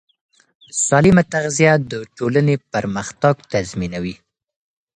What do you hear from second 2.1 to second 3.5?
ټولنې پرمختګ